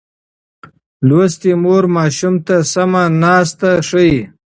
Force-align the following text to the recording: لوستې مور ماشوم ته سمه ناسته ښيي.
لوستې 1.07 1.51
مور 1.61 1.83
ماشوم 1.95 2.35
ته 2.45 2.55
سمه 2.73 3.03
ناسته 3.21 3.69
ښيي. 3.87 4.17